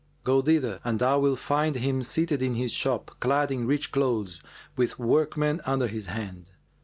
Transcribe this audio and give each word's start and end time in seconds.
Go 0.23 0.41
thither 0.41 0.79
and 0.83 0.97
thou 0.97 1.19
wilt 1.19 1.37
find 1.37 1.75
him 1.75 2.01
seated 2.01 2.41
in 2.41 2.55
his 2.55 2.71
shop, 2.71 3.11
clad 3.19 3.51
in 3.51 3.67
rich 3.67 3.91
clothes, 3.91 4.41
with 4.75 4.97
workmen 4.97 5.61
under 5.63 5.87
his 5.87 6.07
hand. 6.07 6.53